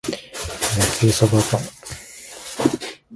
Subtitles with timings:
[0.79, 1.61] 焼きそばパン